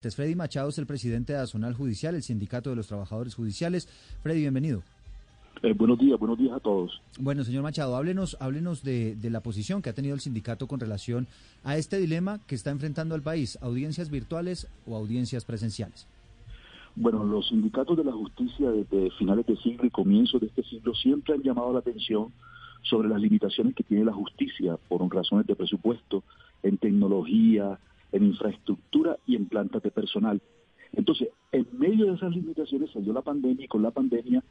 Freddy 0.00 0.36
Machado 0.36 0.68
es 0.68 0.78
el 0.78 0.86
presidente 0.86 1.32
de 1.32 1.40
Azonal 1.40 1.74
Judicial, 1.74 2.14
el 2.14 2.22
Sindicato 2.22 2.70
de 2.70 2.76
los 2.76 2.86
Trabajadores 2.86 3.34
Judiciales. 3.34 3.88
Freddy, 4.22 4.42
bienvenido. 4.42 4.84
Eh, 5.60 5.72
buenos 5.72 5.98
días, 5.98 6.16
buenos 6.20 6.38
días 6.38 6.52
a 6.52 6.60
todos. 6.60 7.02
Bueno, 7.18 7.42
señor 7.42 7.64
Machado, 7.64 7.96
háblenos, 7.96 8.36
háblenos 8.38 8.84
de, 8.84 9.16
la 9.24 9.40
posición 9.40 9.82
que 9.82 9.90
ha 9.90 9.92
tenido 9.92 10.14
el 10.14 10.20
sindicato 10.20 10.68
con 10.68 10.78
relación 10.78 11.26
a 11.64 11.76
este 11.76 11.98
dilema 11.98 12.38
que 12.46 12.54
está 12.54 12.70
enfrentando 12.70 13.16
al 13.16 13.22
país, 13.22 13.58
audiencias 13.60 14.08
virtuales 14.08 14.68
o 14.86 14.94
audiencias 14.94 15.44
presenciales. 15.44 16.06
Bueno, 16.94 17.24
los 17.24 17.48
sindicatos 17.48 17.96
de 17.96 18.04
la 18.04 18.12
justicia 18.12 18.70
desde 18.70 19.10
finales 19.18 19.46
de 19.46 19.56
siglo 19.56 19.84
y 19.84 19.90
comienzos 19.90 20.40
de 20.40 20.46
este 20.46 20.62
siglo 20.62 20.94
siempre 20.94 21.34
han 21.34 21.42
llamado 21.42 21.72
la 21.72 21.80
atención 21.80 22.28
sobre 22.82 23.08
las 23.08 23.20
limitaciones 23.20 23.74
que 23.74 23.82
tiene 23.82 24.04
la 24.04 24.12
justicia 24.12 24.76
por 24.88 25.02
razones 25.12 25.48
de 25.48 25.56
presupuesto, 25.56 26.22
en 26.62 26.78
tecnología, 26.78 27.80
en 28.12 28.24
infraestructura 28.26 28.67
plantas 29.58 29.82
de 29.82 29.90
personal. 29.90 30.40
Entonces, 30.92 31.28
en 31.50 31.66
medio 31.72 32.06
de 32.06 32.12
esas 32.14 32.30
limitaciones 32.30 32.90
dio 32.94 33.12
la 33.12 33.22
pandemia 33.22 33.64
y 33.64 33.68
con 33.68 33.82
la 33.82 33.90
pandemia 33.90 34.42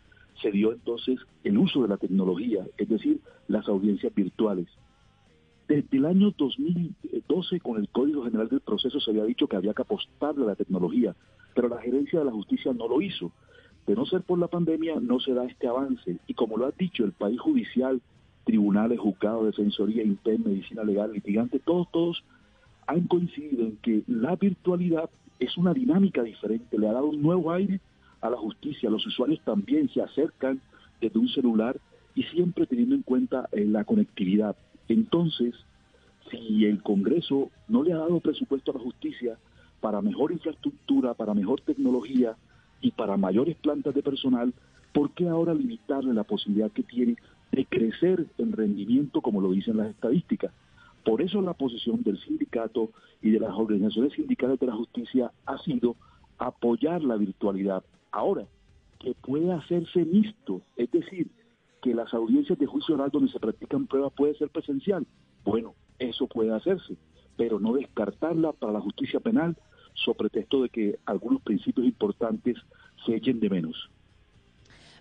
se 0.42 0.52
dio 0.52 0.74
entonces 0.74 1.18
el 1.46 1.58
uso 1.58 1.82
de 1.82 1.88
la 1.88 1.98
tecnología, 1.98 2.66
es 2.78 2.90
decir, 2.90 3.22
las 3.48 3.68
audiencias 3.70 4.14
virtuales. 4.14 4.68
Desde 5.68 5.98
el 5.98 6.06
año 6.06 6.34
2012, 6.38 7.60
con 7.62 7.80
el 7.80 7.88
Código 7.90 8.24
General 8.26 8.50
del 8.50 8.60
Proceso, 8.60 9.00
se 9.00 9.12
había 9.12 9.24
dicho 9.24 9.48
que 9.48 9.56
había 9.56 9.74
que 9.74 9.82
apostarle 9.82 10.44
a 10.44 10.48
la 10.48 10.56
tecnología, 10.56 11.16
pero 11.56 11.70
la 11.70 11.82
gerencia 11.82 12.20
de 12.20 12.26
la 12.26 12.32
justicia 12.32 12.74
no 12.74 12.88
lo 12.88 13.02
hizo. 13.02 13.32
De 13.86 13.96
no 13.96 14.06
ser 14.06 14.22
por 14.22 14.38
la 14.38 14.48
pandemia, 14.48 15.00
no 15.00 15.22
se 15.22 15.34
da 15.34 15.46
este 15.46 15.68
avance. 15.68 16.18
Y 16.28 16.34
como 16.34 16.58
lo 16.58 16.66
ha 16.66 16.72
dicho 16.72 17.06
el 17.06 17.14
país 17.14 17.40
judicial, 17.40 18.02
tribunales, 18.46 19.00
juzgados, 19.00 19.46
defensoría 19.46 20.04
interna, 20.04 20.50
medicina 20.50 20.84
legal, 20.84 21.14
litigante, 21.14 21.60
todos, 21.60 21.90
todos 21.92 22.24
han 22.88 23.02
coincidido 23.08 23.66
en 23.66 23.78
que 23.78 24.04
la 24.08 24.36
virtualidad 24.36 25.10
es 25.40 25.58
una 25.58 25.74
dinámica 25.74 26.24
diferente, 26.24 26.80
le 26.80 26.88
ha 26.88 26.94
dado 26.94 27.08
un 27.08 27.22
nuevo 27.22 27.52
aire 27.52 27.80
a 28.22 28.30
la 28.30 28.38
justicia. 28.38 28.90
Los 28.90 29.06
usuarios 29.06 29.40
también 29.44 29.90
se 29.90 30.02
acercan 30.02 30.60
desde 31.00 31.20
un 31.20 31.30
celular 31.30 31.80
y 32.16 32.24
siempre 32.24 32.66
teniendo 32.66 32.96
en 32.96 33.04
cuenta 33.04 33.48
eh, 33.52 33.66
la 33.66 33.84
conectividad. 33.84 34.56
Entonces, 34.88 35.54
si 36.32 36.66
el 36.66 36.82
Congreso 36.82 37.52
no 37.68 37.84
le 37.84 37.94
ha 37.94 37.98
dado 37.98 38.20
presupuesto 38.20 38.72
a 38.72 38.76
la 38.76 38.84
justicia 38.84 39.38
para 39.82 40.02
mejor 40.02 40.32
infraestructura, 40.32 41.14
para 41.14 41.34
mejor 41.34 41.62
tecnología 41.62 42.36
y 42.82 42.92
para 42.92 43.18
mayores 43.18 43.56
plantas 43.58 43.94
de 43.94 44.02
personal, 44.02 44.54
¿por 44.94 45.12
qué 45.12 45.28
ahora 45.28 45.54
limitarle 45.54 46.14
la 46.14 46.24
posibilidad 46.24 46.72
que 46.72 46.84
tiene 46.84 47.18
de 47.52 47.66
crecer 47.66 48.26
en 48.38 48.52
rendimiento 48.54 49.22
como 49.22 49.42
lo 49.42 49.52
dicen 49.52 49.78
las 49.78 49.90
estadísticas? 49.90 50.52
Por 51.08 51.22
eso 51.22 51.42
la 51.42 51.54
posición 51.54 52.04
del 52.04 52.20
sindicato 52.20 52.92
y 53.22 53.30
de 53.30 53.40
las 53.40 53.54
organizaciones 53.54 54.12
sindicales 54.12 54.60
de 54.60 54.68
la 54.68 54.76
justicia 54.76 55.32
ha 55.46 55.58
sido 55.60 55.96
apoyar 56.38 57.02
la 57.02 57.16
virtualidad. 57.16 57.82
Ahora, 58.12 58.46
que 59.00 59.14
puede 59.14 59.54
hacerse 59.54 60.04
mixto, 60.04 60.64
es 60.76 60.92
decir, 60.92 61.32
que 61.82 61.96
las 61.96 62.14
audiencias 62.14 62.60
de 62.60 62.66
juicio 62.66 62.96
oral 62.96 63.10
donde 63.10 63.32
se 63.32 63.40
practican 63.40 63.88
pruebas 63.88 64.12
puede 64.18 64.36
ser 64.36 64.50
presencial. 64.50 65.08
Bueno, 65.46 65.76
eso 65.98 66.28
puede 66.28 66.54
hacerse, 66.54 66.98
pero 67.38 67.58
no 67.58 67.72
descartarla 67.72 68.52
para 68.52 68.74
la 68.74 68.82
justicia 68.82 69.22
penal 69.22 69.56
sobre 69.94 70.30
pretexto 70.30 70.64
de 70.64 70.70
que 70.70 71.00
algunos 71.06 71.42
principios 71.42 71.88
importantes 71.88 72.58
se 73.06 73.16
echen 73.16 73.40
de 73.40 73.50
menos. 73.50 73.90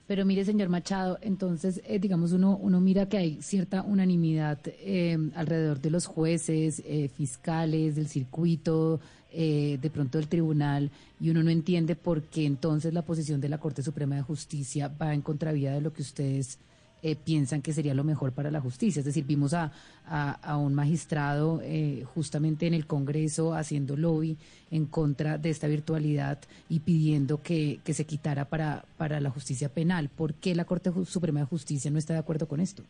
Pero 0.07 0.25
mire, 0.25 0.45
señor 0.45 0.69
Machado, 0.69 1.19
entonces, 1.21 1.81
eh, 1.85 1.99
digamos, 1.99 2.31
uno, 2.31 2.57
uno 2.57 2.81
mira 2.81 3.09
que 3.09 3.17
hay 3.17 3.43
cierta 3.43 3.83
unanimidad 3.83 4.59
eh, 4.65 5.19
alrededor 5.35 5.81
de 5.81 5.91
los 5.91 6.07
jueces, 6.07 6.81
eh, 6.87 7.09
fiscales, 7.09 7.97
del 7.97 8.09
circuito, 8.09 9.01
de 9.37 9.91
pronto 9.93 10.17
del 10.17 10.29
tribunal, 10.29 10.91
y 11.21 11.29
uno 11.29 11.43
no 11.43 11.51
entiende 11.51 11.95
por 11.95 12.23
qué 12.23 12.47
entonces 12.47 12.95
la 12.95 13.03
posición 13.03 13.39
de 13.39 13.51
la 13.51 13.59
Corte 13.59 13.83
Suprema 13.83 14.17
de 14.17 14.23
Justicia 14.23 14.89
va 14.89 15.13
en 15.13 15.21
contravía 15.21 15.73
de 15.73 15.83
lo 15.83 15.93
que 15.93 16.01
ustedes 16.01 16.59
eh, 17.07 17.15
piensan 17.15 17.63
que 17.63 17.73
sería 17.73 17.95
lo 17.95 18.03
mejor 18.03 18.33
para 18.33 18.51
la 18.51 18.61
justicia. 18.61 18.99
Es 18.99 19.07
decir, 19.07 19.25
vimos 19.25 19.55
a, 19.55 19.71
a, 20.09 20.57
un 20.57 20.75
magistrado 20.75 21.61
eh, 21.63 22.05
justamente 22.17 22.67
en 22.67 22.75
el 22.75 22.89
Congreso 22.89 23.55
haciendo 23.55 23.97
lobby 23.97 24.37
en 24.73 24.87
contra 24.87 25.39
de 25.39 25.51
esta 25.51 25.69
virtualidad 25.69 26.41
y 26.69 26.81
pidiendo 26.81 27.41
que, 27.41 27.79
que 27.85 27.95
se 27.95 28.07
quitara 28.07 28.47
para, 28.47 28.85
para 28.97 29.21
la 29.21 29.31
justicia 29.31 29.69
penal. 29.69 30.09
¿Por 30.09 30.35
qué 30.35 30.57
la 30.57 30.65
Corte 30.65 30.91
Suprema 31.05 31.39
de 31.39 31.47
Justicia 31.47 31.93
no 31.93 31.99
está 31.99 32.13
de 32.13 32.19
acuerdo 32.19 32.49
con 32.49 32.59
esto? 32.59 32.83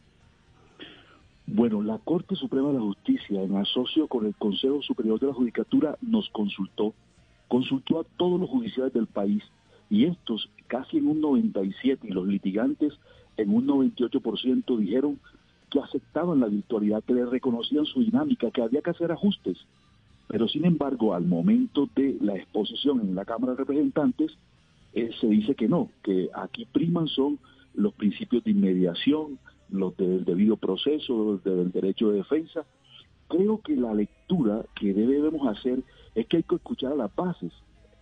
Bueno, 1.47 1.83
la 1.83 1.99
Corte 1.99 2.37
Suprema 2.37 2.69
de 2.69 2.79
la 2.79 2.81
Justicia, 2.81 3.43
en 3.43 3.55
asocio 3.55 4.09
con 4.09 4.25
el 4.25 4.35
Consejo 4.35 4.81
Superior 4.81 5.21
de 5.21 5.27
la 5.27 5.35
Judicatura, 5.35 5.99
nos 6.01 6.31
consultó, 6.31 6.95
consultó 7.49 8.01
a 8.01 8.05
todos 8.17 8.41
los 8.41 8.49
judiciales 8.49 8.95
del 8.95 9.09
país 9.09 9.43
y 9.91 10.05
estos 10.05 10.51
casi 10.67 10.99
en 10.99 11.07
un 11.07 11.21
97 11.21 12.07
y 12.09 12.13
los 12.13 12.27
litigantes 12.27 12.93
en 13.37 13.55
un 13.55 13.67
98% 13.67 14.79
dijeron 14.79 15.19
que 15.71 15.81
aceptaban 15.81 16.41
la 16.41 16.47
virtualidad, 16.47 17.05
que 17.05 17.15
le 17.15 17.27
reconocían 17.27 17.85
su 17.85 18.01
dinámica, 18.01 18.51
que 18.51 18.63
había 18.63 18.83
que 18.83 18.91
hacer 18.91 19.13
ajustes. 19.13 19.59
Pero 20.29 20.49
sin 20.49 20.65
embargo, 20.65 21.15
al 21.15 21.25
momento 21.25 21.89
de 21.95 22.17
la 22.21 22.37
exposición 22.37 23.01
en 23.01 23.15
la 23.15 23.25
Cámara 23.25 23.53
de 23.53 23.59
Representantes, 23.59 24.33
eh, 24.93 25.11
se 25.21 25.27
dice 25.27 25.55
que 25.55 25.69
no, 25.69 25.91
que 26.03 26.31
aquí 26.35 26.67
priman 26.73 27.07
son 27.09 27.39
los 27.75 27.93
principios 27.95 28.43
de 28.45 28.53
inmediación, 28.53 29.39
los 29.71 29.97
del 29.97 30.25
debido 30.25 30.57
proceso, 30.57 31.33
los 31.33 31.45
del 31.45 31.71
derecho 31.71 32.11
de 32.11 32.19
defensa. 32.19 32.65
Creo 33.29 33.61
que 33.61 33.77
la 33.77 33.93
lectura 33.93 34.65
que 34.75 34.95
debemos 34.95 35.47
hacer 35.47 35.81
es 36.15 36.27
que 36.27 36.39
hay 36.39 36.43
que 36.45 36.55
escuchar 36.57 36.93
a 36.93 36.97
las 36.97 37.15
bases. 37.15 37.53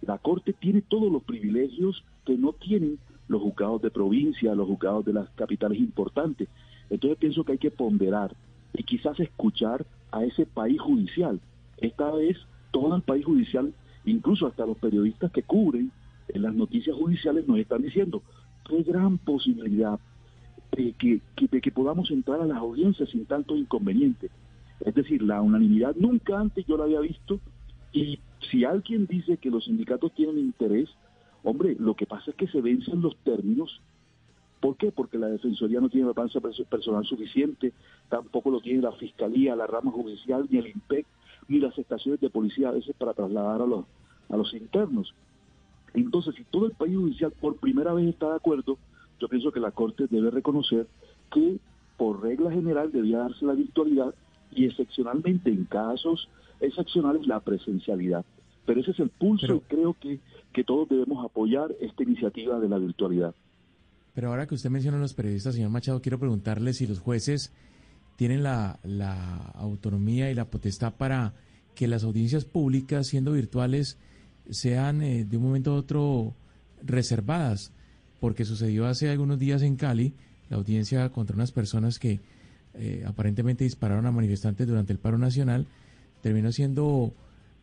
La 0.06 0.18
Corte 0.18 0.52
tiene 0.52 0.82
todos 0.82 1.10
los 1.10 1.22
privilegios 1.22 2.04
que 2.24 2.36
no 2.36 2.52
tienen 2.52 2.98
los 3.28 3.42
juzgados 3.42 3.82
de 3.82 3.90
provincia, 3.90 4.54
los 4.54 4.66
juzgados 4.66 5.04
de 5.04 5.12
las 5.12 5.28
capitales 5.30 5.78
importantes. 5.78 6.48
Entonces 6.90 7.18
pienso 7.18 7.44
que 7.44 7.52
hay 7.52 7.58
que 7.58 7.70
ponderar 7.70 8.34
y 8.74 8.82
quizás 8.82 9.18
escuchar 9.20 9.86
a 10.12 10.24
ese 10.24 10.46
país 10.46 10.80
judicial. 10.80 11.40
Esta 11.78 12.10
vez 12.10 12.36
todo 12.70 12.94
el 12.96 13.02
país 13.02 13.24
judicial, 13.24 13.72
incluso 14.04 14.46
hasta 14.46 14.66
los 14.66 14.76
periodistas 14.78 15.30
que 15.32 15.42
cubren 15.42 15.90
en 16.28 16.42
las 16.42 16.54
noticias 16.54 16.96
judiciales 16.96 17.46
nos 17.46 17.58
están 17.58 17.82
diciendo 17.82 18.22
qué 18.68 18.82
gran 18.82 19.18
posibilidad 19.18 19.98
de 20.72 20.92
que, 20.92 21.20
de 21.50 21.60
que 21.60 21.70
podamos 21.70 22.10
entrar 22.10 22.40
a 22.40 22.46
las 22.46 22.58
audiencias 22.58 23.10
sin 23.10 23.26
tanto 23.26 23.56
inconveniente. 23.56 24.30
Es 24.80 24.94
decir, 24.94 25.22
la 25.22 25.40
unanimidad 25.40 25.94
nunca 25.96 26.40
antes 26.40 26.66
yo 26.66 26.76
la 26.76 26.84
había 26.84 27.00
visto 27.00 27.40
y 27.92 28.18
si 28.50 28.64
alguien 28.64 29.06
dice 29.06 29.36
que 29.36 29.50
los 29.50 29.64
sindicatos 29.64 30.12
tienen 30.14 30.38
interés 30.38 30.88
Hombre, 31.44 31.76
lo 31.78 31.94
que 31.94 32.06
pasa 32.06 32.30
es 32.30 32.36
que 32.36 32.48
se 32.48 32.62
vencen 32.62 33.02
los 33.02 33.16
términos. 33.18 33.80
¿Por 34.60 34.76
qué? 34.76 34.90
Porque 34.90 35.18
la 35.18 35.26
Defensoría 35.26 35.78
no 35.78 35.90
tiene 35.90 36.08
avance 36.08 36.40
personal 36.40 37.04
suficiente, 37.04 37.74
tampoco 38.08 38.50
lo 38.50 38.62
tiene 38.62 38.80
la 38.80 38.92
Fiscalía, 38.92 39.54
la 39.54 39.66
rama 39.66 39.90
judicial, 39.90 40.48
ni 40.50 40.58
el 40.58 40.68
IMPEC, 40.68 41.06
ni 41.48 41.58
las 41.60 41.78
estaciones 41.78 42.18
de 42.22 42.30
policía 42.30 42.70
a 42.70 42.72
veces 42.72 42.96
para 42.96 43.12
trasladar 43.12 43.60
a 43.60 43.66
los, 43.66 43.84
a 44.30 44.36
los 44.38 44.54
internos. 44.54 45.14
Entonces, 45.92 46.34
si 46.34 46.44
todo 46.44 46.64
el 46.64 46.72
país 46.72 46.96
judicial 46.96 47.30
por 47.38 47.56
primera 47.56 47.92
vez 47.92 48.08
está 48.08 48.30
de 48.30 48.36
acuerdo, 48.36 48.78
yo 49.20 49.28
pienso 49.28 49.52
que 49.52 49.60
la 49.60 49.70
Corte 49.70 50.06
debe 50.08 50.30
reconocer 50.30 50.86
que 51.30 51.58
por 51.98 52.22
regla 52.22 52.50
general 52.50 52.90
debía 52.90 53.18
darse 53.18 53.44
la 53.44 53.52
virtualidad 53.52 54.14
y 54.50 54.64
excepcionalmente 54.64 55.50
en 55.50 55.66
casos 55.66 56.26
excepcionales 56.58 57.26
la 57.26 57.40
presencialidad. 57.40 58.24
Pero 58.66 58.80
ese 58.80 58.92
es 58.92 59.00
el 59.00 59.10
pulso 59.10 59.54
y 59.54 59.60
creo 59.60 59.96
que, 60.00 60.20
que 60.52 60.64
todos 60.64 60.88
debemos 60.88 61.24
apoyar 61.24 61.74
esta 61.80 62.02
iniciativa 62.02 62.58
de 62.58 62.68
la 62.68 62.78
virtualidad. 62.78 63.34
Pero 64.14 64.28
ahora 64.28 64.46
que 64.46 64.54
usted 64.54 64.70
menciona 64.70 64.96
a 64.96 65.00
los 65.00 65.14
periodistas, 65.14 65.54
señor 65.54 65.70
Machado, 65.70 66.00
quiero 66.00 66.18
preguntarle 66.18 66.72
si 66.72 66.86
los 66.86 67.00
jueces 67.00 67.52
tienen 68.16 68.42
la, 68.42 68.78
la 68.84 69.36
autonomía 69.54 70.30
y 70.30 70.34
la 70.34 70.44
potestad 70.44 70.94
para 70.94 71.34
que 71.74 71.88
las 71.88 72.04
audiencias 72.04 72.44
públicas, 72.44 73.08
siendo 73.08 73.32
virtuales, 73.32 73.98
sean 74.48 75.02
eh, 75.02 75.24
de 75.24 75.36
un 75.36 75.42
momento 75.42 75.72
a 75.72 75.76
otro 75.76 76.34
reservadas, 76.82 77.72
porque 78.20 78.44
sucedió 78.44 78.86
hace 78.86 79.10
algunos 79.10 79.38
días 79.38 79.62
en 79.62 79.76
Cali 79.76 80.14
la 80.48 80.56
audiencia 80.56 81.08
contra 81.10 81.34
unas 81.34 81.52
personas 81.52 81.98
que 81.98 82.20
eh, 82.74 83.04
aparentemente 83.06 83.64
dispararon 83.64 84.06
a 84.06 84.12
manifestantes 84.12 84.66
durante 84.66 84.92
el 84.92 84.98
paro 84.98 85.18
nacional, 85.18 85.66
terminó 86.22 86.52
siendo 86.52 87.12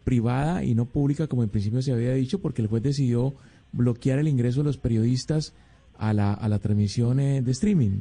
privada 0.03 0.63
y 0.63 0.75
no 0.75 0.85
pública 0.85 1.27
como 1.27 1.43
en 1.43 1.49
principio 1.49 1.81
se 1.81 1.93
había 1.93 2.13
dicho, 2.13 2.39
porque 2.39 2.61
el 2.61 2.67
juez 2.67 2.83
decidió 2.83 3.33
bloquear 3.71 4.19
el 4.19 4.27
ingreso 4.27 4.61
de 4.61 4.65
los 4.65 4.77
periodistas 4.77 5.53
a 5.97 6.13
la, 6.13 6.33
a 6.33 6.49
la 6.49 6.59
transmisión 6.59 7.19
eh, 7.19 7.41
de 7.41 7.51
streaming. 7.51 7.99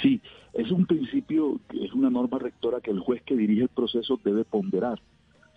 Sí, 0.00 0.20
es 0.52 0.70
un 0.70 0.86
principio, 0.86 1.60
es 1.72 1.92
una 1.92 2.10
norma 2.10 2.38
rectora 2.38 2.80
que 2.80 2.90
el 2.90 3.00
juez 3.00 3.22
que 3.22 3.36
dirige 3.36 3.62
el 3.62 3.68
proceso 3.68 4.18
debe 4.22 4.44
ponderar. 4.44 5.00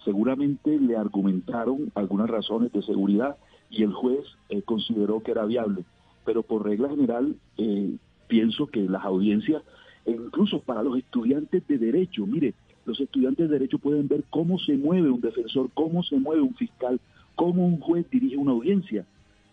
Seguramente 0.04 0.80
le 0.80 0.96
argumentaron 0.96 1.92
algunas 1.96 2.30
razones 2.30 2.72
de 2.72 2.82
seguridad 2.82 3.38
y 3.70 3.84
el 3.84 3.94
juez 3.94 4.26
eh, 4.50 4.62
consideró 4.62 5.22
que 5.22 5.32
era 5.32 5.46
viable, 5.46 5.84
pero 6.26 6.44
por 6.44 6.64
regla 6.64 6.90
general 6.90 7.36
eh, 7.58 7.96
pienso 8.28 8.68
que 8.68 8.82
las 8.82 9.04
audiencias, 9.04 9.64
e 10.06 10.12
incluso 10.12 10.60
para 10.62 10.84
los 10.84 10.98
estudiantes 10.98 11.68
de 11.68 11.78
derecho, 11.78 12.26
mire, 12.26 12.54
los 12.86 13.00
estudiantes 13.00 13.50
de 13.50 13.54
derecho 13.54 13.80
pueden 13.80 14.08
ver 14.08 14.24
cómo 14.30 14.60
se 14.60 14.78
mueve 14.78 15.10
un 15.10 15.22
defensor, 15.22 15.70
cómo 15.74 16.04
se 16.04 16.18
mueve 16.18 16.42
un 16.42 16.54
fiscal, 16.56 17.00
cómo 17.36 17.66
un 17.66 17.80
juez 17.80 18.10
dirige 18.10 18.38
una 18.38 18.52
audiencia. 18.52 19.06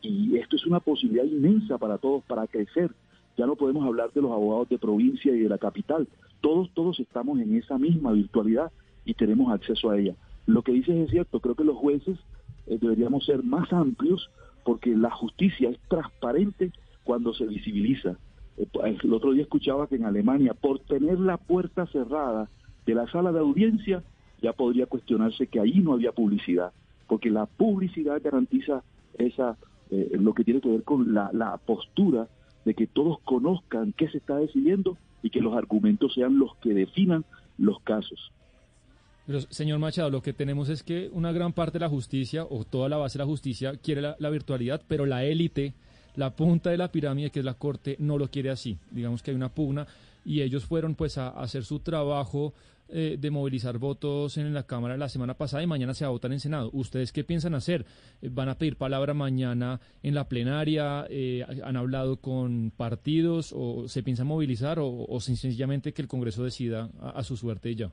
Y 0.02 0.36
esto 0.36 0.56
es 0.56 0.66
una 0.66 0.80
posibilidad 0.80 1.24
inmensa 1.24 1.78
para 1.78 1.98
todos 1.98 2.22
para 2.24 2.46
crecer. 2.46 2.90
Ya 3.38 3.46
no 3.46 3.56
podemos 3.56 3.84
hablar 3.86 4.12
de 4.12 4.20
los 4.20 4.32
abogados 4.32 4.68
de 4.68 4.78
provincia 4.78 5.34
y 5.34 5.40
de 5.40 5.48
la 5.48 5.58
capital. 5.58 6.06
Todos, 6.40 6.70
todos 6.74 7.00
estamos 7.00 7.40
en 7.40 7.56
esa 7.56 7.78
misma 7.78 8.12
virtualidad 8.12 8.70
y 9.04 9.14
tenemos 9.14 9.52
acceso 9.52 9.90
a 9.90 9.98
ella. 9.98 10.14
Lo 10.46 10.62
que 10.62 10.72
dices 10.72 10.96
es 10.96 11.10
cierto, 11.10 11.40
creo 11.40 11.54
que 11.54 11.64
los 11.64 11.76
jueces 11.76 12.18
eh, 12.66 12.78
deberíamos 12.80 13.24
ser 13.24 13.42
más 13.42 13.72
amplios 13.72 14.28
porque 14.64 14.94
la 14.94 15.10
justicia 15.10 15.70
es 15.70 15.78
transparente 15.88 16.72
cuando 17.04 17.32
se 17.32 17.46
visibiliza. 17.46 18.16
Eh, 18.58 18.66
el 19.02 19.12
otro 19.12 19.32
día 19.32 19.42
escuchaba 19.42 19.86
que 19.86 19.96
en 19.96 20.04
Alemania, 20.04 20.54
por 20.54 20.80
tener 20.80 21.18
la 21.18 21.36
puerta 21.36 21.86
cerrada, 21.86 22.48
de 22.86 22.94
la 22.94 23.10
sala 23.10 23.32
de 23.32 23.40
audiencia, 23.40 24.02
ya 24.40 24.52
podría 24.52 24.86
cuestionarse 24.86 25.46
que 25.46 25.60
ahí 25.60 25.80
no 25.80 25.92
había 25.92 26.12
publicidad, 26.12 26.72
porque 27.06 27.30
la 27.30 27.46
publicidad 27.46 28.20
garantiza 28.22 28.82
esa 29.18 29.56
eh, 29.90 30.10
lo 30.18 30.34
que 30.34 30.44
tiene 30.44 30.60
que 30.60 30.70
ver 30.70 30.82
con 30.84 31.12
la, 31.12 31.30
la 31.32 31.56
postura 31.58 32.28
de 32.64 32.74
que 32.74 32.86
todos 32.86 33.18
conozcan 33.20 33.92
qué 33.92 34.08
se 34.08 34.18
está 34.18 34.36
decidiendo 34.36 34.96
y 35.22 35.30
que 35.30 35.40
los 35.40 35.54
argumentos 35.54 36.14
sean 36.14 36.38
los 36.38 36.56
que 36.56 36.74
definan 36.74 37.24
los 37.58 37.80
casos. 37.80 38.32
Señor 39.50 39.78
Machado, 39.78 40.10
lo 40.10 40.22
que 40.22 40.32
tenemos 40.32 40.68
es 40.68 40.82
que 40.82 41.08
una 41.12 41.30
gran 41.30 41.52
parte 41.52 41.78
de 41.78 41.84
la 41.84 41.88
justicia, 41.88 42.44
o 42.44 42.64
toda 42.64 42.88
la 42.88 42.96
base 42.96 43.18
de 43.18 43.24
la 43.24 43.28
justicia, 43.28 43.76
quiere 43.76 44.02
la, 44.02 44.30
virtualidad, 44.30 44.82
pero 44.88 45.06
la 45.06 45.24
élite, 45.24 45.74
la 46.16 46.34
punta 46.34 46.70
de 46.70 46.76
la 46.76 46.90
pirámide, 46.90 47.30
que 47.30 47.38
es 47.38 47.44
la 47.44 47.54
Corte, 47.54 47.96
no 48.00 48.18
lo 48.18 48.28
quiere 48.28 48.50
así. 48.50 48.78
Digamos 48.90 49.22
que 49.22 49.30
hay 49.30 49.36
una 49.36 49.48
pugna 49.48 49.86
y 50.24 50.42
ellos 50.42 50.64
fueron 50.64 50.94
pues 50.96 51.18
a, 51.18 51.28
hacer 51.28 51.64
su 51.64 51.78
trabajo 51.78 52.52
eh, 52.92 53.16
de 53.18 53.30
movilizar 53.30 53.78
votos 53.78 54.36
en 54.36 54.52
la 54.54 54.64
Cámara 54.64 54.96
la 54.96 55.08
semana 55.08 55.34
pasada 55.34 55.62
y 55.62 55.66
mañana 55.66 55.94
se 55.94 56.04
va 56.04 56.08
a 56.08 56.12
votar 56.12 56.32
en 56.32 56.40
Senado. 56.40 56.70
¿Ustedes 56.72 57.12
qué 57.12 57.24
piensan 57.24 57.54
hacer? 57.54 57.86
Eh, 58.20 58.28
¿Van 58.30 58.48
a 58.48 58.58
pedir 58.58 58.76
palabra 58.76 59.14
mañana 59.14 59.80
en 60.02 60.14
la 60.14 60.28
plenaria? 60.28 61.06
Eh, 61.08 61.44
¿Han 61.64 61.76
hablado 61.76 62.20
con 62.20 62.72
partidos 62.76 63.54
o 63.56 63.88
se 63.88 64.02
piensa 64.02 64.24
movilizar 64.24 64.78
o, 64.80 65.20
sencillamente 65.20 65.92
que 65.92 66.02
el 66.02 66.08
Congreso 66.08 66.44
decida 66.44 66.90
a 67.00 67.22
su 67.22 67.36
suerte 67.36 67.74
ya? 67.74 67.92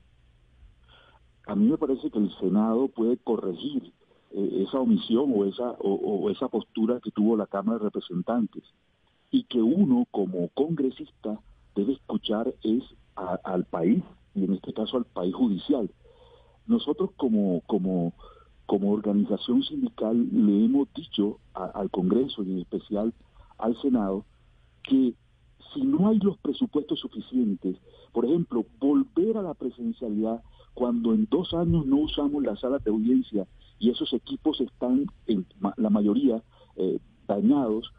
a 1.50 1.56
mí 1.56 1.68
me 1.68 1.78
parece 1.78 2.10
que 2.10 2.18
el 2.18 2.30
Senado 2.38 2.88
puede 2.88 3.16
corregir 3.16 3.92
eh, 4.32 4.64
esa 4.66 4.78
omisión 4.78 5.32
o 5.34 5.44
esa, 5.46 5.72
o, 5.80 6.30
esa 6.30 6.48
postura 6.48 7.00
que 7.00 7.10
tuvo 7.10 7.36
la 7.36 7.46
Cámara 7.46 7.78
de 7.78 7.84
Representantes 7.86 8.62
y 9.32 9.44
que 9.44 9.60
uno 9.60 10.06
como 10.12 10.48
congresista 10.50 11.40
debe 11.74 11.94
escuchar 11.94 12.54
es 12.62 12.84
al 13.16 13.64
país 13.64 14.02
y 14.34 14.44
en 14.44 14.54
este 14.54 14.72
caso 14.72 14.96
al 14.96 15.04
país 15.04 15.34
judicial. 15.34 15.90
Nosotros 16.66 17.10
como, 17.16 17.62
como, 17.66 18.12
como 18.66 18.92
organización 18.92 19.62
sindical 19.62 20.28
le 20.32 20.64
hemos 20.64 20.92
dicho 20.94 21.38
al 21.54 21.90
Congreso 21.90 22.42
y 22.42 22.52
en 22.52 22.58
especial 22.60 23.12
al 23.58 23.80
Senado 23.80 24.24
que 24.82 25.14
si 25.74 25.82
no 25.82 26.08
hay 26.08 26.18
los 26.18 26.38
presupuestos 26.38 27.00
suficientes, 27.00 27.76
por 28.12 28.24
ejemplo, 28.24 28.64
volver 28.78 29.36
a 29.36 29.42
la 29.42 29.54
presencialidad 29.54 30.42
cuando 30.74 31.12
en 31.12 31.26
dos 31.30 31.52
años 31.54 31.86
no 31.86 31.96
usamos 31.96 32.42
las 32.42 32.60
salas 32.60 32.82
de 32.84 32.90
audiencia 32.90 33.46
y 33.78 33.90
esos 33.90 34.12
equipos 34.12 34.60
están, 34.60 35.06
en 35.26 35.46
la 35.76 35.90
mayoría, 35.90 36.42
eh, 36.76 36.98
dañados, 37.26 37.92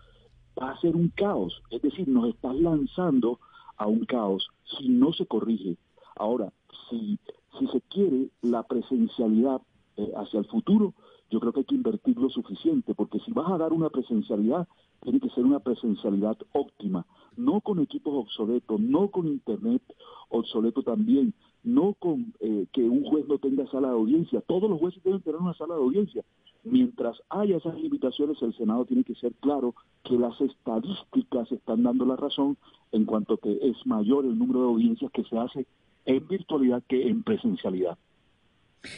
va 0.59 0.71
a 0.71 0.79
ser 0.81 0.95
un 0.95 1.09
caos. 1.09 1.61
Es 1.69 1.81
decir, 1.81 2.07
nos 2.07 2.29
estás 2.29 2.55
lanzando 2.55 3.39
a 3.77 3.87
un 3.87 4.05
caos 4.05 4.47
si 4.77 4.89
no 4.89 5.11
se 5.13 5.25
corrige. 5.25 5.77
Ahora, 6.15 6.51
si, 6.89 7.19
si 7.57 7.67
se 7.67 7.81
quiere 7.81 8.29
la 8.41 8.63
presencialidad 8.63 9.61
eh, 9.97 10.11
hacia 10.15 10.39
el 10.39 10.45
futuro, 10.45 10.93
yo 11.29 11.39
creo 11.39 11.53
que 11.53 11.61
hay 11.61 11.65
que 11.65 11.75
invertir 11.75 12.17
lo 12.17 12.29
suficiente, 12.29 12.93
porque 12.93 13.19
si 13.19 13.31
vas 13.31 13.49
a 13.49 13.57
dar 13.57 13.71
una 13.71 13.89
presencialidad, 13.89 14.67
tiene 15.01 15.19
que 15.19 15.29
ser 15.29 15.45
una 15.45 15.59
presencialidad 15.59 16.37
óptima, 16.51 17.05
no 17.37 17.61
con 17.61 17.79
equipos 17.79 18.13
obsoletos, 18.13 18.79
no 18.79 19.09
con 19.09 19.27
internet 19.27 19.81
obsoleto 20.29 20.83
también, 20.83 21.33
no 21.63 21.93
con 21.93 22.33
eh, 22.39 22.67
que 22.73 22.83
un 22.83 23.03
juez 23.05 23.27
no 23.27 23.37
tenga 23.37 23.65
sala 23.67 23.87
de 23.89 23.93
audiencia. 23.95 24.41
Todos 24.41 24.69
los 24.69 24.79
jueces 24.79 25.01
deben 25.03 25.21
tener 25.21 25.39
una 25.39 25.53
sala 25.53 25.75
de 25.75 25.81
audiencia. 25.81 26.23
Mientras 26.63 27.21
haya 27.29 27.57
esas 27.57 27.79
limitaciones, 27.79 28.41
el 28.41 28.55
Senado 28.55 28.85
tiene 28.85 29.03
que 29.03 29.15
ser 29.15 29.33
claro 29.35 29.73
que 30.03 30.17
las 30.17 30.39
estadísticas 30.41 31.51
están 31.51 31.83
dando 31.83 32.05
la 32.05 32.15
razón 32.15 32.57
en 32.91 33.05
cuanto 33.05 33.37
que 33.37 33.57
es 33.61 33.85
mayor 33.85 34.25
el 34.25 34.37
número 34.37 34.61
de 34.61 34.67
audiencias 34.67 35.11
que 35.11 35.23
se 35.23 35.37
hace 35.37 35.65
en 36.05 36.27
virtualidad 36.27 36.83
que 36.87 37.07
en 37.07 37.23
presencialidad. 37.23 37.97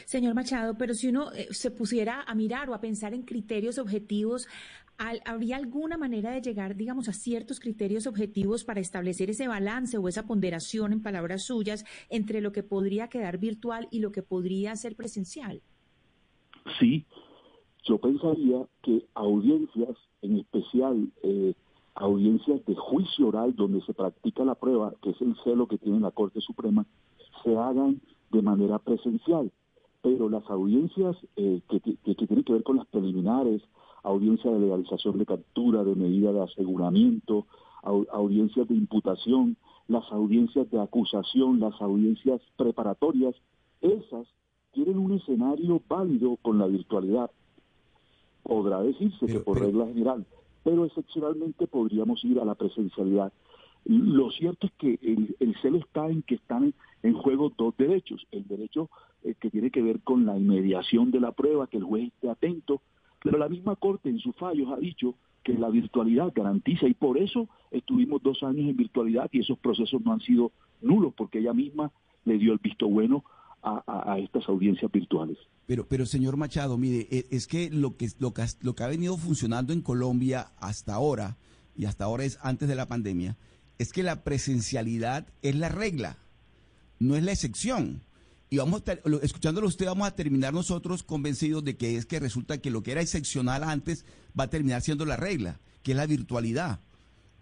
Señor 0.06 0.34
Machado, 0.34 0.78
pero 0.78 0.94
si 0.94 1.10
uno 1.10 1.32
eh, 1.34 1.48
se 1.52 1.72
pusiera 1.72 2.22
a 2.22 2.36
mirar 2.36 2.70
o 2.70 2.74
a 2.74 2.80
pensar 2.80 3.14
en 3.14 3.24
criterios 3.24 3.78
objetivos, 3.78 4.48
¿habría 5.26 5.58
alguna 5.58 5.98
manera 5.98 6.32
de 6.32 6.42
llegar, 6.42 6.76
digamos, 6.76 7.10
a 7.10 7.14
ciertos 7.14 7.60
criterios 7.60 8.08
objetivos 8.08 8.64
para 8.64 8.80
establecer 8.80 9.30
ese 9.30 9.48
balance 9.48 9.98
o 9.98 10.08
esa 10.08 10.26
ponderación, 10.26 10.94
en 10.94 11.02
palabras 11.02 11.44
suyas, 11.44 11.84
entre 12.10 12.42
lo 12.42 12.52
que 12.52 12.64
podría 12.64 13.10
quedar 13.10 13.40
virtual 13.40 13.88
y 13.92 14.00
lo 14.00 14.12
que 14.12 14.24
podría 14.24 14.76
ser 14.76 14.96
presencial? 14.96 15.62
Sí, 16.80 17.06
yo 17.86 17.98
pensaría 17.98 18.66
que 18.82 19.06
audiencias, 19.16 19.98
en 20.22 20.38
especial 20.38 21.12
eh, 21.24 21.54
audiencias 21.96 22.66
de 22.66 22.76
juicio 22.76 23.28
oral 23.28 23.56
donde 23.56 23.82
se 23.82 23.94
practica 23.94 24.44
la 24.44 24.56
prueba, 24.56 24.94
que 25.02 25.12
es 25.12 25.22
el 25.22 25.36
celo 25.44 25.68
que 25.68 25.78
tiene 25.78 26.00
la 26.00 26.12
Corte 26.12 26.42
Suprema, 26.42 26.86
se 27.44 27.56
hagan 27.56 28.02
de 28.32 28.42
manera 28.42 28.80
presencial 28.80 29.52
pero 30.04 30.28
las 30.28 30.48
audiencias 30.50 31.16
eh, 31.38 31.62
que, 31.70 31.80
tienen 31.80 32.44
que 32.44 32.54
ver 32.54 32.64
con 32.64 32.76
las 32.76 32.86
preliminares, 32.88 33.62
audiencia 34.04 34.52
de 34.52 34.60
legalización 34.60 35.18
de 35.18 35.26
captura, 35.26 35.86
de 35.86 35.96
medida 35.96 36.34
de 36.34 36.42
aseguramiento, 36.42 37.48
audiencias 37.82 38.68
de 38.68 38.76
imputación, 38.76 39.56
las 39.88 40.04
audiencias 40.12 40.70
de 40.72 40.82
acusación, 40.82 41.62
las 41.62 41.82
audiencias 41.82 42.42
preparatorias, 42.58 43.34
esas 43.80 44.28
tienen 44.74 44.98
un 44.98 45.14
escenario 45.14 45.82
válido 45.88 46.38
con 46.42 46.60
la 46.60 46.68
virtualidad. 46.68 47.32
Podrá 48.44 48.82
decirse 48.82 49.26
que 49.26 49.40
por 49.40 49.62
regla 49.62 49.88
general, 49.88 50.26
pero 50.64 50.86
excepcionalmente 50.86 51.68
podríamos 51.68 52.24
ir 52.24 52.40
a 52.40 52.46
la 52.46 52.56
presencialidad. 52.56 53.32
Lo 53.86 54.32
cierto 54.32 54.68
es 54.68 54.74
que 54.74 55.00
el, 55.02 55.36
el 55.40 55.56
celo 55.62 55.78
está 55.78 56.08
en 56.10 56.22
que 56.22 56.36
están 56.36 56.74
en 57.04 57.14
juego 57.14 57.52
dos 57.58 57.76
derechos. 57.78 58.26
El 58.32 58.48
derecho 58.48 58.90
eh, 59.24 59.36
que 59.40 59.50
tiene 59.50 59.72
que 59.72 59.82
ver 59.82 60.00
con 60.02 60.26
la 60.26 60.38
inmediación 60.38 61.12
de 61.12 61.20
la 61.20 61.32
prueba, 61.32 61.68
que 61.68 61.78
el 61.78 61.84
juez 61.84 62.08
esté 62.08 62.30
atento, 62.30 62.82
pero 63.22 63.38
la 63.38 63.50
misma 63.50 63.76
Corte 63.76 64.10
en 64.10 64.20
sus 64.20 64.36
fallos 64.36 64.70
ha 64.72 64.78
dicho 64.78 65.16
que 65.44 65.54
la 65.54 65.70
virtualidad 65.70 66.32
garantiza 66.34 66.88
y 66.88 66.94
por 66.94 67.18
eso 67.18 67.48
estuvimos 67.72 68.24
dos 68.24 68.44
años 68.44 68.70
en 68.70 68.78
virtualidad 68.78 69.30
y 69.32 69.40
esos 69.40 69.58
procesos 69.60 70.02
no 70.02 70.14
han 70.14 70.22
sido 70.22 70.52
nulos 70.82 71.14
porque 71.16 71.40
ella 71.40 71.54
misma 71.54 71.92
le 72.26 72.38
dio 72.38 72.54
el 72.54 72.60
visto 72.60 72.88
bueno 72.88 73.24
a, 73.64 74.18
estas 74.20 74.48
audiencias 74.50 74.92
virtuales. 74.92 75.38
Pero, 75.66 75.88
pero 75.88 76.06
señor 76.06 76.38
Machado, 76.38 76.78
mire, 76.78 77.08
e, 77.10 77.28
es 77.32 77.48
que 77.48 77.70
lo 77.70 77.96
que, 77.96 78.10
lo 78.20 78.34
que 78.34 78.46
lo 78.62 78.76
que 78.76 78.84
ha 78.84 78.88
venido 78.88 79.18
funcionando 79.18 79.74
en 79.74 79.82
Colombia 79.82 80.52
hasta 80.58 80.94
ahora 80.94 81.38
y 81.76 81.86
hasta 81.86 82.06
ahora 82.06 82.26
es 82.26 82.38
antes 82.42 82.68
de 82.68 82.76
la 82.76 82.88
pandemia 82.88 83.38
es 83.78 83.92
que 83.92 84.04
la 84.04 84.24
presencialidad 84.24 85.28
es 85.42 85.56
la 85.56 85.70
regla, 85.70 86.18
no 87.00 87.16
es 87.16 87.24
la 87.24 87.32
excepción. 87.32 88.04
Y 88.50 88.58
vamos, 88.58 88.84
escuchándolo 89.24 89.68
usted, 89.68 89.88
vamos 89.88 90.08
a 90.08 90.16
terminar 90.16 90.54
nosotros 90.54 91.02
convencidos 91.02 91.64
de 91.64 91.76
que 91.76 91.98
es 91.98 92.06
que 92.06 92.20
resulta 92.20 92.60
que 92.60 92.70
lo 92.70 92.84
que 92.84 92.92
era 92.92 93.02
excepcional 93.02 93.64
antes 93.64 94.06
va 94.40 94.44
a 94.44 94.50
terminar 94.50 94.84
siendo 94.84 95.06
la 95.06 95.18
regla, 95.18 95.60
que 95.82 95.92
es 95.92 95.98
la 95.98 96.06
virtualidad. 96.06 96.80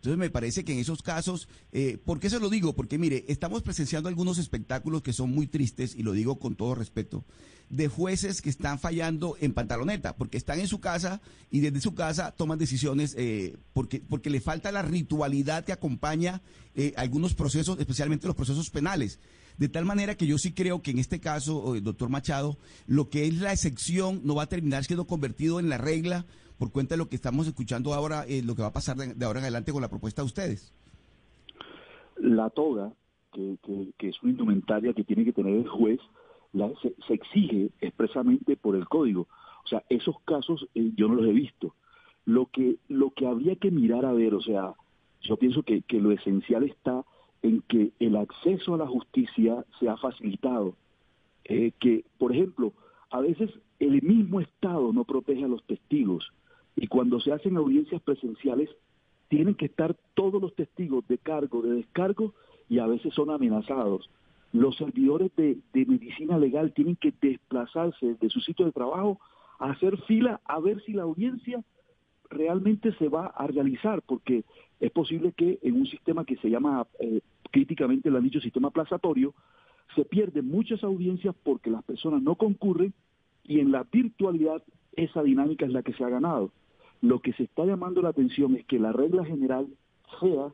Entonces 0.01 0.17
me 0.17 0.31
parece 0.31 0.65
que 0.65 0.73
en 0.73 0.79
esos 0.79 1.03
casos, 1.03 1.47
eh, 1.71 1.99
¿por 2.03 2.19
qué 2.19 2.31
se 2.31 2.39
lo 2.39 2.49
digo? 2.49 2.73
Porque 2.73 2.97
mire, 2.97 3.23
estamos 3.27 3.61
presenciando 3.61 4.09
algunos 4.09 4.39
espectáculos 4.39 5.03
que 5.03 5.13
son 5.13 5.29
muy 5.29 5.45
tristes, 5.45 5.93
y 5.93 6.01
lo 6.01 6.13
digo 6.13 6.39
con 6.39 6.55
todo 6.55 6.73
respeto, 6.73 7.23
de 7.69 7.87
jueces 7.87 8.41
que 8.41 8.49
están 8.49 8.79
fallando 8.79 9.37
en 9.39 9.53
pantaloneta, 9.53 10.15
porque 10.15 10.37
están 10.37 10.59
en 10.59 10.67
su 10.67 10.79
casa 10.79 11.21
y 11.51 11.59
desde 11.59 11.81
su 11.81 11.93
casa 11.93 12.31
toman 12.31 12.57
decisiones 12.57 13.13
eh, 13.15 13.57
porque, 13.73 13.99
porque 13.99 14.31
le 14.31 14.41
falta 14.41 14.71
la 14.71 14.81
ritualidad 14.81 15.65
que 15.65 15.71
acompaña 15.71 16.41
eh, 16.73 16.93
algunos 16.97 17.35
procesos, 17.35 17.79
especialmente 17.79 18.25
los 18.25 18.35
procesos 18.35 18.71
penales. 18.71 19.19
De 19.61 19.69
tal 19.69 19.85
manera 19.85 20.15
que 20.15 20.25
yo 20.25 20.39
sí 20.39 20.55
creo 20.55 20.81
que 20.81 20.89
en 20.89 20.97
este 20.97 21.19
caso, 21.19 21.75
doctor 21.83 22.09
Machado, 22.09 22.57
lo 22.87 23.09
que 23.09 23.27
es 23.27 23.39
la 23.39 23.51
excepción 23.51 24.21
no 24.23 24.33
va 24.33 24.41
a 24.41 24.49
terminar 24.49 24.83
siendo 24.85 25.05
convertido 25.05 25.59
en 25.59 25.69
la 25.69 25.77
regla 25.77 26.25
por 26.57 26.71
cuenta 26.71 26.95
de 26.95 26.97
lo 26.97 27.09
que 27.09 27.15
estamos 27.15 27.45
escuchando 27.45 27.93
ahora, 27.93 28.25
eh, 28.27 28.41
lo 28.43 28.55
que 28.55 28.63
va 28.63 28.69
a 28.69 28.73
pasar 28.73 28.97
de, 28.97 29.23
ahora 29.23 29.37
en 29.37 29.43
adelante 29.43 29.71
con 29.71 29.83
la 29.83 29.87
propuesta 29.87 30.23
de 30.23 30.25
ustedes? 30.25 30.73
La 32.17 32.49
toga, 32.49 32.91
que, 33.31 33.59
es 33.99 34.23
una 34.23 34.31
indumentaria 34.31 34.93
que 34.93 35.03
tiene 35.03 35.25
que 35.25 35.31
tener 35.31 35.53
el 35.53 35.69
juez, 35.69 35.99
se, 37.07 37.13
exige 37.13 37.69
expresamente 37.81 38.57
por 38.57 38.75
el 38.75 38.87
código. 38.87 39.27
O 39.63 39.67
sea, 39.67 39.83
esos 39.89 40.15
casos 40.25 40.67
eh, 40.73 40.91
yo 40.95 41.07
no 41.07 41.13
los 41.13 41.27
he 41.27 41.33
visto. 41.33 41.75
Lo 42.25 42.47
que, 42.47 42.77
lo 42.87 43.11
que 43.11 43.27
habría 43.27 43.55
que 43.57 43.69
mirar 43.69 44.05
a 44.05 44.11
ver, 44.11 44.33
o 44.33 44.41
sea, 44.41 44.73
yo 45.21 45.37
pienso 45.37 45.61
que, 45.61 45.83
que 45.83 46.01
lo 46.01 46.11
esencial 46.11 46.63
está 46.63 47.05
en 47.41 47.61
que 47.61 47.91
el 47.99 48.15
acceso 48.15 48.75
a 48.75 48.77
la 48.77 48.87
justicia 48.87 49.65
sea 49.79 49.97
facilitado. 49.97 50.75
Eh, 51.45 51.71
que, 51.79 52.05
por 52.17 52.31
ejemplo, 52.31 52.73
a 53.09 53.19
veces 53.19 53.49
el 53.79 54.01
mismo 54.01 54.39
Estado 54.41 54.93
no 54.93 55.03
protege 55.05 55.43
a 55.43 55.47
los 55.47 55.63
testigos 55.65 56.31
Y 56.75 56.87
cuando 56.87 57.19
se 57.19 57.33
hacen 57.33 57.57
audiencias 57.57 58.01
presenciales, 58.01 58.69
tienen 59.27 59.55
que 59.55 59.65
estar 59.65 59.95
todos 60.13 60.41
los 60.41 60.53
testigos 60.55 61.07
de 61.07 61.17
cargo, 61.17 61.61
de 61.61 61.75
descargo, 61.75 62.33
y 62.69 62.79
a 62.79 62.87
veces 62.87 63.13
son 63.13 63.29
amenazados. 63.29 64.09
Los 64.53 64.77
servidores 64.77 65.31
de, 65.35 65.57
medicina 65.73 66.37
legal 66.37 66.73
tienen 66.73 66.95
que 66.95 67.13
desplazarse 67.21 68.15
de 68.15 68.29
su 68.29 68.39
sitio 68.41 68.65
de 68.65 68.71
trabajo 68.71 69.19
a 69.59 69.71
hacer 69.71 69.97
fila 70.03 70.41
a 70.45 70.59
ver 70.59 70.81
si 70.83 70.93
la 70.93 71.03
audiencia 71.03 71.63
realmente 72.31 72.93
se 72.93 73.09
va 73.09 73.27
a 73.27 73.47
realizar, 73.47 74.01
porque 74.01 74.43
es 74.79 74.91
posible 74.91 75.33
que 75.33 75.59
en 75.61 75.75
un 75.75 75.85
sistema 75.85 76.25
que 76.25 76.37
se 76.37 76.49
llama, 76.49 76.87
eh, 76.99 77.21
críticamente 77.51 78.09
lo 78.09 78.17
han 78.17 78.23
dicho, 78.23 78.41
sistema 78.41 78.71
plazatorio, 78.71 79.33
se 79.95 80.05
pierden 80.05 80.47
muchas 80.47 80.83
audiencias 80.83 81.35
porque 81.43 81.69
las 81.69 81.83
personas 81.83 82.21
no 82.21 82.35
concurren 82.35 82.93
y 83.43 83.59
en 83.59 83.71
la 83.71 83.83
virtualidad 83.83 84.63
esa 84.93 85.21
dinámica 85.23 85.65
es 85.65 85.71
la 85.71 85.83
que 85.83 85.93
se 85.93 86.03
ha 86.03 86.09
ganado. 86.09 86.51
Lo 87.01 87.19
que 87.19 87.33
se 87.33 87.43
está 87.43 87.65
llamando 87.65 88.01
la 88.01 88.09
atención 88.09 88.55
es 88.55 88.65
que 88.65 88.79
la 88.79 88.91
regla 88.91 89.25
general 89.25 89.67
sea 90.19 90.53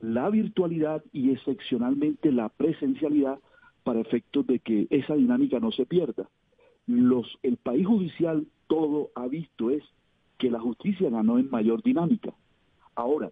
la 0.00 0.30
virtualidad 0.30 1.02
y 1.12 1.30
excepcionalmente 1.30 2.32
la 2.32 2.48
presencialidad 2.48 3.38
para 3.82 4.00
efectos 4.00 4.46
de 4.46 4.58
que 4.58 4.86
esa 4.90 5.14
dinámica 5.14 5.60
no 5.60 5.72
se 5.72 5.86
pierda. 5.86 6.28
Los, 6.86 7.38
el 7.42 7.56
país 7.56 7.86
judicial 7.86 8.46
todo 8.66 9.10
ha 9.14 9.26
visto 9.28 9.70
es 9.70 9.82
que 10.40 10.50
la 10.50 10.58
justicia 10.58 11.10
ganó 11.10 11.38
en 11.38 11.50
mayor 11.50 11.82
dinámica. 11.82 12.32
Ahora, 12.96 13.30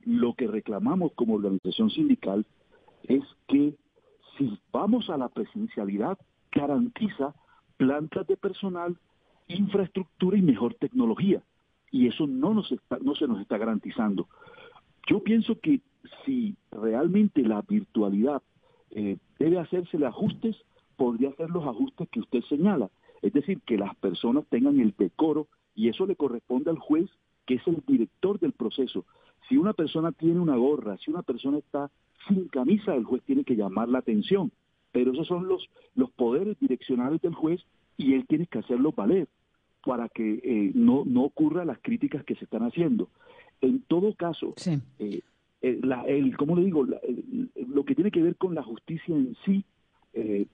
lo 0.00 0.34
que 0.34 0.48
reclamamos 0.48 1.12
como 1.12 1.34
organización 1.34 1.90
sindical 1.90 2.46
es 3.04 3.22
que 3.46 3.74
si 4.36 4.58
vamos 4.72 5.10
a 5.10 5.18
la 5.18 5.28
presencialidad, 5.28 6.18
garantiza 6.50 7.34
plantas 7.76 8.26
de 8.26 8.38
personal, 8.38 8.96
infraestructura 9.48 10.38
y 10.38 10.42
mejor 10.42 10.74
tecnología. 10.74 11.42
Y 11.90 12.08
eso 12.08 12.26
no, 12.26 12.54
nos 12.54 12.72
está, 12.72 12.98
no 13.00 13.14
se 13.14 13.28
nos 13.28 13.40
está 13.40 13.58
garantizando. 13.58 14.26
Yo 15.06 15.22
pienso 15.22 15.60
que 15.60 15.82
si 16.24 16.56
realmente 16.72 17.42
la 17.42 17.60
virtualidad 17.62 18.42
eh, 18.92 19.18
debe 19.38 19.58
hacerse 19.58 20.04
ajustes, 20.04 20.56
podría 20.96 21.30
hacer 21.30 21.50
los 21.50 21.66
ajustes 21.66 22.08
que 22.08 22.20
usted 22.20 22.40
señala. 22.48 22.90
Es 23.20 23.34
decir, 23.34 23.60
que 23.66 23.76
las 23.76 23.94
personas 23.96 24.46
tengan 24.48 24.80
el 24.80 24.94
decoro 24.96 25.48
y 25.74 25.88
eso 25.88 26.06
le 26.06 26.16
corresponde 26.16 26.70
al 26.70 26.78
juez, 26.78 27.10
que 27.46 27.54
es 27.54 27.66
el 27.66 27.82
director 27.86 28.38
del 28.38 28.52
proceso. 28.52 29.04
Si 29.48 29.56
una 29.56 29.72
persona 29.72 30.12
tiene 30.12 30.40
una 30.40 30.56
gorra, 30.56 30.96
si 30.98 31.10
una 31.10 31.22
persona 31.22 31.58
está 31.58 31.90
sin 32.28 32.48
camisa, 32.48 32.94
el 32.94 33.04
juez 33.04 33.22
tiene 33.24 33.44
que 33.44 33.56
llamar 33.56 33.88
la 33.88 33.98
atención. 33.98 34.52
Pero 34.92 35.12
esos 35.12 35.26
son 35.26 35.48
los, 35.48 35.68
los 35.94 36.10
poderes 36.12 36.58
direccionales 36.60 37.20
del 37.20 37.34
juez 37.34 37.60
y 37.96 38.14
él 38.14 38.26
tiene 38.26 38.46
que 38.46 38.58
hacerlo 38.58 38.92
valer 38.92 39.28
para 39.84 40.08
que 40.08 40.40
eh, 40.42 40.72
no, 40.74 41.04
no 41.04 41.24
ocurra 41.24 41.64
las 41.64 41.78
críticas 41.80 42.24
que 42.24 42.34
se 42.36 42.44
están 42.44 42.62
haciendo. 42.62 43.08
En 43.60 43.80
todo 43.82 44.14
caso, 44.14 44.54
eh, 44.98 45.20
eh, 45.60 45.80
el, 46.06 46.36
¿cómo 46.36 46.56
le 46.56 46.64
digo? 46.64 46.86
lo 46.86 47.84
que 47.84 47.94
tiene 47.94 48.10
que 48.10 48.22
ver 48.22 48.36
con 48.36 48.54
la 48.54 48.62
justicia 48.62 49.14
en 49.14 49.36
sí 49.44 49.64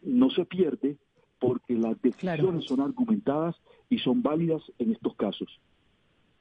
no 0.02 0.30
se 0.30 0.46
pierde 0.46 0.96
porque 1.40 1.74
las 1.74 2.00
decisiones 2.00 2.66
son 2.66 2.80
argumentadas 2.80 3.56
y 3.88 3.98
son 3.98 4.22
válidas 4.22 4.62
en 4.78 4.92
estos 4.92 5.16
casos. 5.16 5.48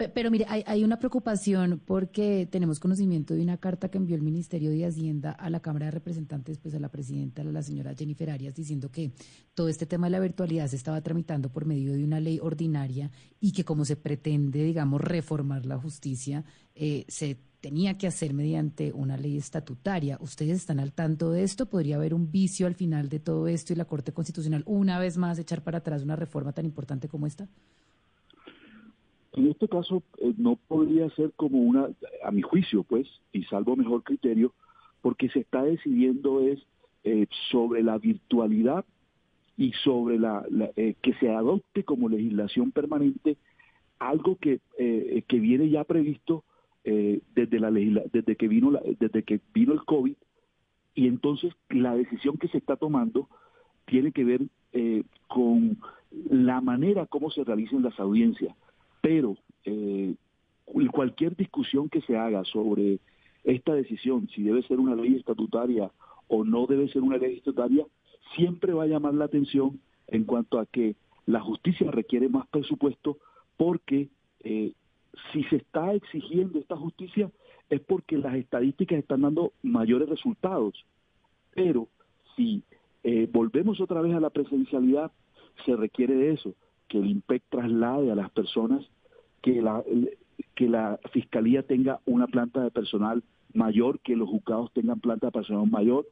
Pero 0.07 0.31
mire, 0.31 0.45
hay, 0.47 0.85
una 0.85 0.97
preocupación 0.97 1.81
porque 1.85 2.47
tenemos 2.49 2.79
conocimiento 2.79 3.33
de 3.33 3.41
una 3.41 3.57
carta 3.57 3.89
que 3.89 3.97
envió 3.97 4.15
el 4.15 4.21
Ministerio 4.21 4.71
de 4.71 4.85
Hacienda 4.85 5.31
a 5.31 5.49
la 5.49 5.59
Cámara 5.59 5.87
de 5.87 5.91
Representantes, 5.91 6.57
pues 6.57 6.73
a 6.73 6.79
la 6.79 6.87
presidenta, 6.87 7.43
la 7.43 7.61
señora 7.61 7.93
Jennifer 7.93 8.29
Arias, 8.29 8.55
diciendo 8.55 8.89
que 8.89 9.11
todo 9.53 9.67
este 9.67 9.85
tema 9.85 10.07
de 10.07 10.11
la 10.11 10.21
virtualidad 10.21 10.67
se 10.67 10.77
estaba 10.77 11.01
tramitando 11.01 11.51
por 11.51 11.65
medio 11.65 11.91
de 11.91 12.05
una 12.05 12.21
ley 12.21 12.39
ordinaria 12.41 13.11
y 13.41 13.51
que 13.51 13.65
como 13.65 13.83
se 13.83 13.97
pretende, 13.97 14.63
digamos, 14.63 15.01
reformar 15.01 15.65
la 15.65 15.77
justicia, 15.77 16.45
eh, 16.75 17.03
se 17.09 17.37
tenía 17.59 17.97
que 17.97 18.07
hacer 18.07 18.33
mediante 18.33 18.93
una 18.93 19.17
ley 19.17 19.35
estatutaria. 19.35 20.17
¿Ustedes 20.21 20.59
están 20.59 20.79
al 20.79 20.93
tanto 20.93 21.29
de 21.29 21.43
esto? 21.43 21.65
¿Podría 21.65 21.97
haber 21.97 22.13
un 22.13 22.31
vicio 22.31 22.67
al 22.67 22.75
final 22.75 23.09
de 23.09 23.19
todo 23.19 23.49
esto 23.49 23.73
y 23.73 23.75
la 23.75 23.83
Corte 23.83 24.13
Constitucional 24.13 24.63
una 24.65 24.97
vez 24.97 25.17
más 25.17 25.39
echar 25.39 25.61
para 25.61 25.79
atrás 25.79 26.03
una 26.03 26.15
reforma 26.15 26.53
tan 26.53 26.63
importante 26.63 27.09
como 27.09 27.27
esta? 27.27 27.49
En 29.39 29.47
este 29.47 29.69
caso 29.69 30.03
eh, 30.17 30.33
no 30.37 30.57
podría 30.67 31.09
ser 31.11 31.31
como 31.37 31.59
una, 31.59 31.87
a 32.25 32.31
mi 32.31 32.41
juicio, 32.41 32.83
pues, 32.83 33.07
y 33.31 33.43
salvo 33.43 33.77
mejor 33.77 34.03
criterio, 34.03 34.53
porque 35.01 35.29
se 35.29 35.39
está 35.39 35.63
decidiendo 35.63 36.41
es 36.41 36.59
eh, 37.05 37.25
sobre 37.49 37.81
la 37.81 37.97
virtualidad 37.97 38.83
y 39.55 39.71
sobre 39.81 40.19
la, 40.19 40.45
eh, 40.75 40.95
que 41.01 41.13
se 41.15 41.29
adopte 41.29 41.85
como 41.85 42.09
legislación 42.09 42.71
permanente 42.71 43.37
algo 43.97 44.37
que, 44.37 44.59
que 44.77 45.39
viene 45.39 45.69
ya 45.69 45.83
previsto 45.83 46.45
desde 46.85 47.59
la 47.59 47.69
desde 47.69 48.37
que 48.37 48.47
vino 48.47 48.71
la, 48.71 48.81
desde 48.97 49.23
que 49.23 49.41
vino 49.53 49.73
el 49.73 49.83
covid 49.83 50.15
y 50.95 51.07
entonces 51.07 51.53
la 51.67 51.95
decisión 51.95 52.37
que 52.37 52.47
se 52.47 52.59
está 52.59 52.77
tomando 52.77 53.27
tiene 53.83 54.13
que 54.13 54.23
ver 54.23 54.41
con 55.27 55.77
la 56.29 56.61
manera 56.61 57.07
como 57.07 57.29
se 57.29 57.43
realicen 57.43 57.83
las 57.83 57.99
audiencias 57.99 58.55
pero 59.01 59.37
eh, 59.65 60.15
cualquier 60.91 61.35
discusión 61.35 61.89
que 61.89 62.01
se 62.01 62.17
haga 62.17 62.43
sobre 62.45 62.99
esta 63.43 63.73
decisión, 63.73 64.27
si 64.35 64.43
debe 64.43 64.63
ser 64.63 64.79
una 64.79 64.95
ley 64.95 65.15
estatutaria 65.15 65.91
o 66.27 66.43
no 66.43 66.67
debe 66.67 66.89
ser 66.89 67.01
una 67.01 67.17
ley 67.17 67.37
estatutaria, 67.37 67.85
siempre 68.35 68.73
va 68.73 68.83
a 68.83 68.87
llamar 68.87 69.13
la 69.13 69.25
atención 69.25 69.79
en 70.07 70.25
cuanto 70.25 70.59
a 70.59 70.65
que 70.65 70.95
la 71.25 71.39
justicia 71.39 71.89
requiere 71.91 72.29
más 72.29 72.47
presupuesto 72.47 73.17
porque 73.57 74.09
eh, 74.41 74.73
si 75.31 75.43
se 75.45 75.57
está 75.57 75.93
exigiendo 75.93 76.59
esta 76.59 76.75
justicia 76.75 77.31
es 77.69 77.81
porque 77.81 78.17
las 78.17 78.35
estadísticas 78.35 78.99
están 78.99 79.21
dando 79.21 79.53
mayores 79.61 80.09
resultados. 80.09 80.73
Pero 81.53 81.87
si 82.35 82.63
eh, 83.03 83.27
volvemos 83.31 83.79
otra 83.79 84.01
vez 84.01 84.13
a 84.15 84.19
la 84.19 84.29
presencialidad, 84.29 85.11
se 85.65 85.75
requiere 85.75 86.15
de 86.15 86.31
eso 86.31 86.53
que 86.89 86.97
el 86.97 87.07
IMPEC 87.07 87.43
traslade 87.49 88.11
a 88.11 88.15
las 88.15 88.29
personas 88.31 88.85
que 89.41 89.61
la, 89.61 89.83
que 90.55 90.67
la 90.67 90.99
fiscalía 91.13 91.63
tenga 91.63 92.01
una 92.05 92.27
planta 92.27 92.61
de 92.61 92.71
personal 92.71 93.23
mayor, 93.53 93.99
que 93.99 94.15
los 94.15 94.27
juzgados 94.27 94.73
tengan 94.73 94.99
planta 94.99 95.27
de 95.27 95.31
personal 95.31 95.69
mayor 95.69 96.07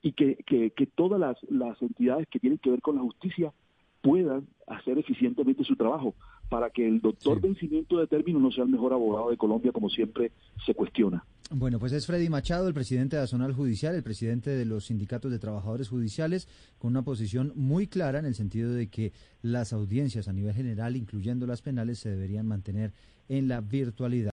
y 0.00 0.12
que, 0.12 0.36
que, 0.46 0.86
todas 0.86 1.20
las, 1.20 1.36
las 1.50 1.80
entidades 1.82 2.26
que 2.28 2.40
tienen 2.40 2.58
que 2.58 2.70
ver 2.70 2.80
con 2.80 2.96
la 2.96 3.02
justicia 3.02 3.52
puedan 4.00 4.48
hacer 4.66 4.98
eficientemente 4.98 5.64
su 5.64 5.76
trabajo 5.76 6.14
para 6.48 6.70
que 6.70 6.86
el 6.86 7.00
doctor 7.00 7.40
vencimiento 7.40 7.98
de 7.98 8.06
término 8.06 8.40
no 8.40 8.50
sea 8.50 8.64
el 8.64 8.70
mejor 8.70 8.92
abogado 8.92 9.30
de 9.30 9.36
Colombia 9.36 9.72
como 9.72 9.88
siempre 9.90 10.32
se 10.66 10.74
cuestiona. 10.74 11.24
Bueno, 11.54 11.78
pues 11.78 11.92
es 11.92 12.06
Freddy 12.06 12.30
Machado, 12.30 12.66
el 12.66 12.72
presidente 12.72 13.16
de 13.16 13.22
la 13.22 13.26
Zonal 13.26 13.52
Judicial, 13.52 13.94
el 13.94 14.02
presidente 14.02 14.48
de 14.48 14.64
los 14.64 14.86
sindicatos 14.86 15.30
de 15.30 15.38
trabajadores 15.38 15.90
judiciales, 15.90 16.48
con 16.78 16.92
una 16.92 17.02
posición 17.02 17.52
muy 17.54 17.88
clara 17.88 18.20
en 18.20 18.24
el 18.24 18.34
sentido 18.34 18.72
de 18.72 18.88
que 18.88 19.12
las 19.42 19.74
audiencias 19.74 20.28
a 20.28 20.32
nivel 20.32 20.54
general, 20.54 20.96
incluyendo 20.96 21.46
las 21.46 21.60
penales, 21.60 21.98
se 21.98 22.08
deberían 22.08 22.46
mantener 22.46 22.94
en 23.28 23.48
la 23.48 23.60
virtualidad. 23.60 24.30